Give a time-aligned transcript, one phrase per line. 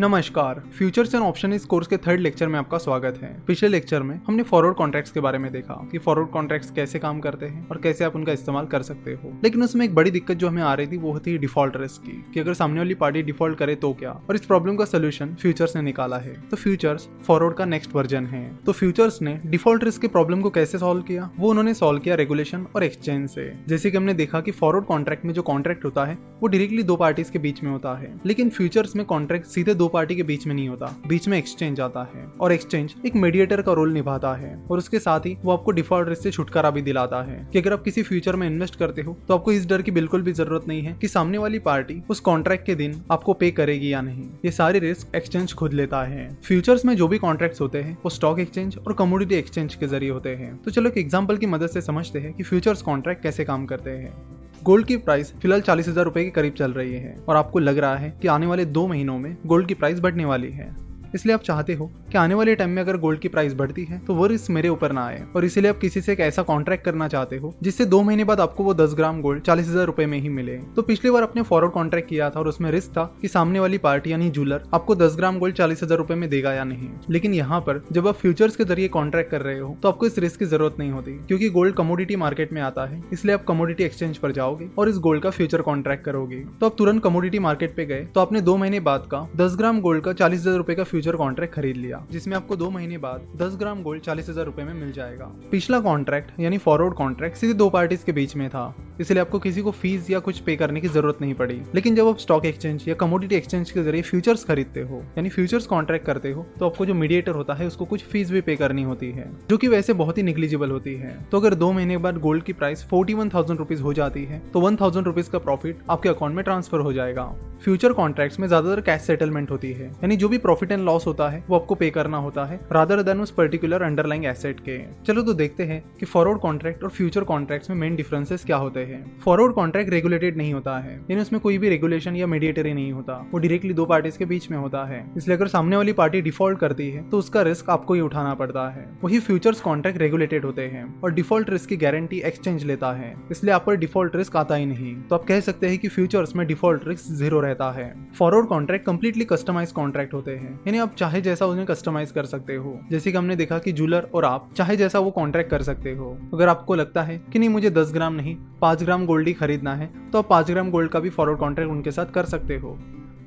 [0.00, 4.02] नमस्कार futures and option इस course के थर्ड लेक्चर में आपका स्वागत है। पिछले लेक्चर
[4.02, 7.68] में हमने फॉरवर्ड कॉन्ट्रैक्ट्स के बारे में देखा कि फॉरवर्ड कॉन्ट्रैक्ट्स कैसे काम करते हैं
[7.68, 10.62] और कैसे आप उनका इस्तेमाल कर सकते हो। लेकिन उसमें एक बड़ी दिक्कत जो हमें
[10.62, 13.74] आ रही थी, वो थी डिफ़ॉल्ट रिस्क की कि अगर सामने वाली पार्टी डिफ़ॉल्ट करे
[13.74, 14.10] तो क्या?
[14.10, 18.26] और इस प्रॉब्लम का सोल्यूशन फ्यूचर्स ने निकाला है। तो फ्यूचर्स फॉरवर्ड का नेक्स्ट वर्जन
[18.26, 21.30] है। तो फ्यूचर्स ने डिफ़ॉल्ट रिस्क के प्रॉब्लम को कैसे सॉल्व किया?
[21.38, 25.24] वो उन्होंने सॉल्व किया रेगुलेशन और एक्सचेंज से। जैसे कि हमने देखा कि फॉरवर्ड कॉन्ट्रैक्ट
[25.24, 28.50] में जो कॉन्ट्रैक्ट होता है, वो डायरेक्टली दो पार्टीज़ के बीच में होता है। लेकिन
[28.50, 32.02] फ्यूचर्स में कॉन्ट्रैक्ट सीधे दो पार्टी के बीच में नहीं होता, बीच में एक्सचेंज आता
[32.06, 35.70] है। और एक्सचेंज एक मीडिएटर का रोल निभाता है और उसके साथ ही वो आपको
[35.72, 39.16] डिफ़ॉल्ट से छुटकारा भी दिलाता है। कि अगर आप किसी फ्यूचर में इन्वेस्ट करते हो
[39.28, 42.20] तो आपको इस डर की बिल्कुल भी ज़रूरत नहीं है कि सामने वाली पार्टी उस
[42.20, 46.28] कॉन्ट्रैक्ट के दिन आपको पे करेगी या नहीं। ये सारी रिस्क एक्सचेंज खुद लेता है।
[46.44, 50.10] फ्यूचर्स में जो भी कॉन्ट्रैक्ट होते हैं, वो स्टॉक एक्सचेंज और कमोडिटी एक्सचेंज के ज़रिए
[50.10, 53.44] होते हैं। तो चलो एक एग्ज़ाम्पल की मदद से समझते हैं कि फ्यूचर्स कॉन्ट्रैक्ट कैसे
[53.44, 57.14] काम करते हैं। गोल्ड की प्राइस फ़िलहाल चालीस हज़ार रुपए के करीब चल रही है
[57.28, 60.24] और आपको लग रहा है कि आने वाले दो महीनों में गोल्ड की प्राइस बढ़ने
[60.24, 60.68] वाली है।
[61.14, 63.98] इसलिए आप चाहते हो कि आने वाले टाइम में अगर गोल्ड की प्राइस बढ़ती है
[64.00, 66.84] तो वो रिस्क मेरे ऊपर ना आए। और इसीलिए आप किसी से एक ऐसा कॉन्ट्रैक्ट
[66.84, 70.06] करना चाहते हो, जिससे दो महीने बाद आपको वो दस ग्राम गोल्ड चालीस हज़ार रुपए
[70.06, 73.04] में ही मिले। तो पिछली बार आपने फॉरवर्ड कॉन्ट्रैक्ट किया था और उसमें रिस्क था
[73.22, 76.52] कि सामने वाली पार्टी यानी जूलर आपको दस ग्राम गोल्ड चालीस हज़ार रुपए में देगा
[76.52, 79.88] या नहीं। लेकिन यहाँ पर जब आप फ्यूचर्स के ज़रिए कॉन्ट्रैक्ट कर रहे हो तो
[79.88, 83.34] आपको इस रिस्क की ज़रूरत नहीं होती, क्योंकि गोल्ड कमोडिटी मार्केट में आता है, इसलिए
[83.34, 87.02] आप कमोडिटी एक्सचेंज पर जाओगे और इस गोल्ड का फ्यूचर कॉन्ट्रैक्ट करोगे। तो आप तुरंत
[87.04, 90.40] कमोडिटी मार्केट पे गए तो आपने दो महीने बाद का दस ग्राम गोल्ड का चालीस
[90.40, 94.02] हज़ार रुपए का फ्यूचर कॉन्ट्रैक्ट खरीद लिया, जिसमें आपको दो महीने बाद 10 ग्राम गोल्ड
[94.02, 98.12] चालीस हज़ार रुपए में मिल जाएगा। पिछला कॉन्ट्रैक्ट यानी फॉरवर्ड कॉन्ट्रैक्ट सीधे दो पार्टीज़ के
[98.12, 101.34] बीच में था। इसलिए आपको किसी को फ़ीस या कुछ पे करने की ज़रूरत नहीं
[101.34, 105.28] पड़ी। लेकिन जब आप स्टॉक एक्सचेंज या कमोडिटी एक्सचेंज के ज़रिए फ्यूचर्स खरीदते हो, यानी
[105.30, 108.56] फ्यूचर्स कॉन्ट्रैक्ट करते हो तो आपको जो मीडिएटर होता है, उसको कुछ फ़ीस भी पे
[108.56, 111.96] करनी होती है, जो कि वैसे बहुत ही निग्लिजिबल होती है। तो अगर दो महीने
[111.98, 115.30] बाद गोल्ड की price forty one thousand rupees हो जाती है तो वन थाउज़ेंड रुपीज़
[115.30, 117.32] का प्रॉफिट आपके अकाउंट में ट्रांसफ़र हो जाएगा।
[117.64, 121.28] फ्यूचर कॉन्ट्रैक्ट्स में ज़्यादातर कैश सेटलमेंट होती है, यानी जो भी प्रॉफिट एंड लॉस होता
[121.28, 125.22] है, वो आपको पे करना होता है रादर देन उस पर्टिकुलर अंडरलाइंग एसेट के। चलो
[125.22, 128.89] तो देखते हैं कि फॉरवर्ड कॉन्ट्रैक्ट और फ्यूचर कॉन्ट्रैक्ट्स में मेन डिफरेंसेस क्या होते हैं।
[129.24, 133.14] फॉरवर्ड कॉन्ट्रैक्ट रेगुलेटेड नहीं होता है। यानी उसमें कोई भी रेगुलेशन या मीडिएटरी नहीं होता।
[133.32, 136.58] वो डायरेक्टली दो पार्टीज़ के बीच में होता है। इसलिए अगर सामने वाली पार्टी डिफ़ॉल्ट
[136.58, 140.62] करती है तो उसका रिस्क आपको ही उठाना पड़ता है। वही फ्यूचर्स कॉन्ट्रैक्ट रेगुलेटेड होते
[140.62, 144.54] हैं और डिफ़ॉल्ट रिस्क की गारंटी एक्सचेंज लेता है। इसलिए आप पर डिफ़ॉल्ट रिस्क आता
[144.54, 147.92] ही नहीं। तो आप कह सकते हैं कि फ्यूचर्स में डिफ़ॉल्ट रिस्क ज़ीरो रहता है।
[148.18, 152.54] Forward contract completely customise contract होते हैं। यानी आप चाहे जैसा उन्हें कस्टमाइज कर सकते
[152.54, 155.94] हो। जैसे कि हमने देखा कि जूलर और आप चाहे जैसा वो कॉन्ट्रैक्ट कर सकते
[155.94, 159.34] हो। अगर आपको लगता है कि नहीं, मुझे दस ग्राम नहीं, पाँच ग्राम गोल्ड ही
[159.34, 162.56] खरीदना है तो आप पाँच ग्राम गोल्ड का भी फॉरवर्ड कॉन्ट्रैक्ट उनके साथ कर सकते
[162.56, 162.78] हो।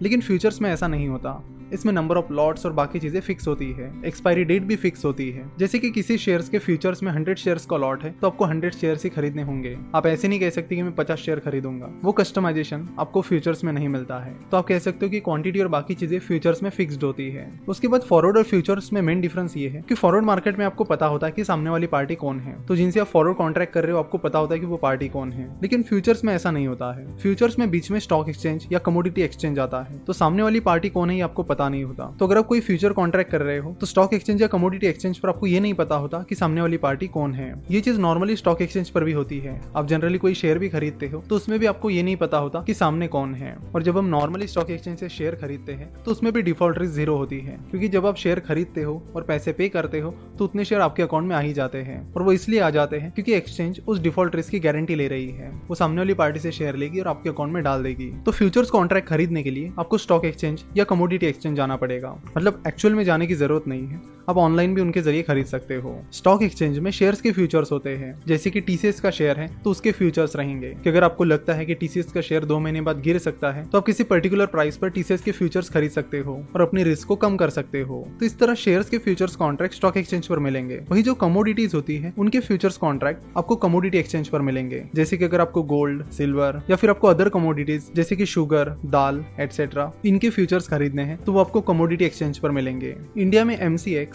[0.03, 1.41] लेकिन फ्यूचर्स में ऐसा नहीं होता।
[1.73, 5.29] इसमें नंबर ऑफ़ लॉट्स और बाकी चीज़ें फिक्स होती है। एक्सपायरी डेट भी फिक्स होती
[5.29, 8.45] है। जैसे कि किसी शेयर्स के फ्यूचर्स में हंड्रेड शेयर्स का लॉट है तो आपको
[8.45, 11.89] हंड्रेड शेयर्स ही खरीदने होंगे। आप ऐसे नहीं कह सकते कि मैं पचास शेयर खरीदूँगा।
[12.03, 15.59] वो कस्टमाइजेशन आपको फ्यूचर्स में नहीं मिलता है। तो आप कह सकते हो कि क्वांटिटी
[15.59, 19.21] और बाकी चीज़ें फ्यूचर्स में फिक्सड होती है। उसके बाद फॉरवर्ड और फ्यूचर्स में मेन
[19.21, 22.15] डिफरेंस ये है कि फॉरवर्ड मार्केट में आपको पता होता है कि सामने वाली पार्टी
[22.15, 24.65] कौन है। तो जिनसे आप फॉरवर्ड कॉन्ट्रैक्ट कर रहे हो, आपको पता होता है कि
[24.65, 27.99] वो पार्टी कौन है। लेकिन फ्यूचर्स में ऐसा नहीं होता है। फ्यूचर्स में बीच में
[27.99, 31.67] स्टॉक एक्सचेंज या कमोडिटी एक्सचेंज आता है। तो सामने वाली पार्टी कौन है आपको पता
[31.69, 34.47] नहीं होता। तो अगर आप कोई फ्यूचर कॉन्ट्रैक्ट कर रहे हो तो स्टॉक एक्सचेंज या
[34.47, 37.81] कमोडिटी एक्सचेंज पर आपको ये नहीं पता होता कि सामने वाली पार्टी कौन है। ये
[37.81, 41.23] चीज़ नॉर्मली स्टॉक एक्सचेंज पर भी होती है। आप जनरली कोई शेयर भी खरीदते हो
[41.29, 44.05] तो उसमें भी आपको ये नहीं पता होता कि सामने कौन है। और जब हम
[44.07, 47.57] नॉर्मली स्टॉक एक्सचेंज से शेयर खरीदते हैं तो उसमें भी डिफ़ॉल्ट रिस्क ज़ीरो होती है।
[47.71, 51.03] क्योंकि जब आप शेयर खरीदते हो और पैसे पे करते हो तो उतने शेयर आपके
[51.03, 53.99] अकाउंट में आ ही जाते हैं। और वो इसलिए आ जाते हैं क्योंकि एक्सचेंज उस
[54.01, 57.07] डिफ़ॉल्ट रिस्क की गारंटी ले रही है। वो सामने वाली पार्टी से शेयर लेगी और
[57.07, 60.83] आपके अकाउंट में डाल देगी। तो फ्यूचर्स कॉन्ट्रैक्ट खरीदने के लिए आपको स्टॉक एक्सचेंज या
[60.83, 64.81] कमोडिटी एक्सचेंज जाना पड़ेगा। मतलब एक्चुअल में जाने की ज़रूरत नहीं है। आप ऑनलाइन भी
[64.81, 68.61] उनके ज़रिए खरीद सकते हो। स्टॉक एक्सचेंज में शेयर्स के फ्यूचर्स होते हैं। जैसे कि
[68.61, 72.11] टीसीएस का शेयर है तो उसके फ्यूचर्स रहेंगे। कि अगर आपको लगता है कि टीसीएस
[72.11, 75.21] का शेयर दो महीने बाद गिर सकता है तो आप किसी पर्टिकुलर प्राइस पर टीसीएस
[75.21, 78.37] के फ्यूचर्स खरीद सकते हो और अपनी रिस्क को कम कर सकते हो। तो इस
[78.39, 82.39] तरह शेयर्स के फ्यूचर्स कॉन्ट्रैक्ट स्टॉक एक्सचेंज पर मिलेंगे। वही जो कमोडिटीज होती है, उनके
[82.39, 86.89] फ्यूचर्स कॉन्ट्रैक्ट आपको कमोडिटी एक्सचेंज पर मिलेंगे। जैसे कि अगर आपको गोल्ड सिल्वर या फिर
[86.89, 91.61] आपको अदर कमोडिटीज जैसे कि शुगर दाल एटसेट्रा इनके फ्यूचर्स खरीदने हैं तो वो आपको
[91.63, 93.57] कमोडिटी एक्सचेंज पर मिलेंगे। इंडिया में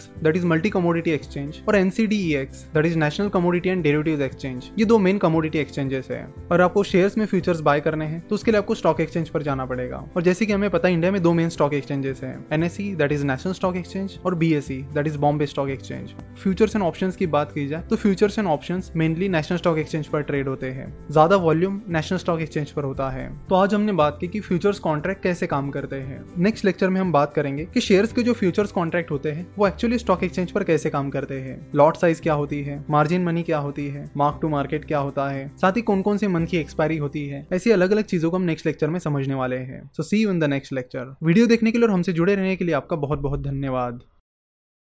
[0.01, 4.71] M that is Multi Commodity Exchange और NCDEX that is National Commodity and Derivative Exchange
[4.79, 6.23] ये दो मेन कमोडिटी एक्सचेंजेस है।
[6.53, 9.43] और आपको शेयर्स में फ्यूचर्स बाय करने हैं तो उसके लिए आपको स्टॉक एक्सचेंज पर
[9.43, 12.35] जाना पड़ेगा। और जैसे कि हमें पता है इंडिया में दो मेन स्टॉक एक्सचेंजेस हैं
[12.53, 16.85] NSC that is National Stock Exchange और BSC that is Bombay Stock Exchange futures and
[16.85, 20.49] options की बात की जाए तो futures and options mainly National Stock Exchange पर ट्रेड
[20.49, 24.29] होते हैं। ज़्यादा वॉल्यूम नेशनल स्टॉक एक्सचेंज पर होता है। तो आज हमने बात की
[24.29, 28.13] कि फ्यूचर्स कॉन्ट्रैक्ट कैसे काम करते हैं। नेक्स्ट लेक्चर में हम बात करेंगे कि शेयर्स
[28.13, 31.35] के जो फ्यूचर्स कॉन्ट्रैक्ट होते हैं, वो एक्चुअली एक्चुअली स्टॉक एक्सचेंज पर कैसे काम करते
[31.35, 31.55] हैं?
[31.75, 32.85] लॉट साइज़ क्या होती है?
[32.91, 34.05] मार्जिन मनी क्या होती है?
[34.17, 35.47] मार्क टू मार्केट क्या होता है?
[35.57, 37.47] साथ ही कौन कौन से मंथ की एक्सपायरी होती है?
[37.53, 40.31] ऐसी अलग अलग चीज़ों को हम नेक्स्ट लेक्चर में समझने वाले हैं। So see you
[40.31, 42.97] in the next lecture video देखने के लिए और हमसे जुड़े रहने के लिए आपका
[42.97, 44.01] बहुत बहुत धन्यवाद।